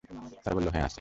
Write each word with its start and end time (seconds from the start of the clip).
তারা 0.43 0.55
বলল, 0.55 0.67
হ্যাঁ 0.67 0.83
আছে। 0.83 0.89